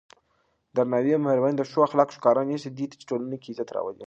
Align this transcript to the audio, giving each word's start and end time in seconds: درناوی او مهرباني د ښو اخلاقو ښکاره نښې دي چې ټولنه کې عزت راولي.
درناوی 0.75 1.11
او 1.15 1.23
مهرباني 1.25 1.55
د 1.57 1.63
ښو 1.69 1.79
اخلاقو 1.87 2.15
ښکاره 2.17 2.41
نښې 2.49 2.69
دي 2.77 2.85
چې 2.99 3.05
ټولنه 3.09 3.35
کې 3.41 3.49
عزت 3.53 3.69
راولي. 3.75 3.99